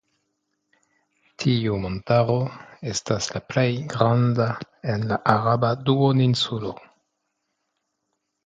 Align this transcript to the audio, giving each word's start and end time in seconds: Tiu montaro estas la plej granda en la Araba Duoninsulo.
Tiu 1.43 1.75
montaro 1.83 2.37
estas 2.93 3.27
la 3.35 3.41
plej 3.53 3.67
granda 3.93 4.49
en 4.95 5.07
la 5.13 5.21
Araba 5.35 5.71
Duoninsulo. 5.91 6.73